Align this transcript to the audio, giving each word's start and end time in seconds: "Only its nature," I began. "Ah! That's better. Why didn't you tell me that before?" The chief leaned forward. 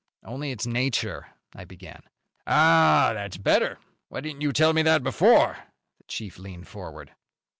"Only 0.23 0.49
its 0.49 0.65
nature," 0.65 1.27
I 1.53 1.63
began. 1.63 2.01
"Ah! 2.47 3.11
That's 3.13 3.37
better. 3.37 3.77
Why 4.09 4.21
didn't 4.21 4.41
you 4.41 4.51
tell 4.51 4.73
me 4.73 4.81
that 4.81 5.03
before?" 5.03 5.57
The 5.99 6.05
chief 6.07 6.39
leaned 6.39 6.67
forward. 6.67 7.11